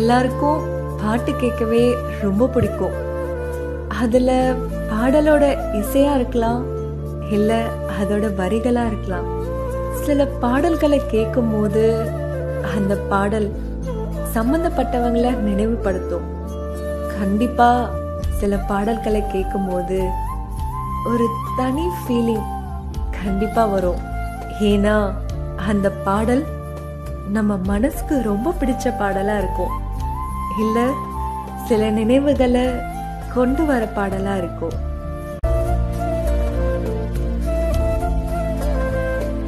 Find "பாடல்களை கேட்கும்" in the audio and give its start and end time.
10.44-11.50, 18.70-19.68